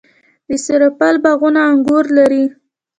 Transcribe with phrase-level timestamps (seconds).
[0.49, 2.45] د سرپل باغونه انګور لري.